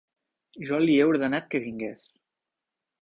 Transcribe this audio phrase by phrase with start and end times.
[0.69, 2.09] Jo li he ordenat que vingués.